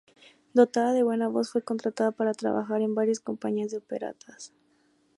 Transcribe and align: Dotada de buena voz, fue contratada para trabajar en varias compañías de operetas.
Dotada 0.55 0.93
de 0.93 1.03
buena 1.03 1.27
voz, 1.27 1.51
fue 1.51 1.61
contratada 1.61 2.09
para 2.09 2.33
trabajar 2.33 2.81
en 2.81 2.95
varias 2.95 3.19
compañías 3.19 3.69
de 3.69 3.77
operetas. 3.77 4.51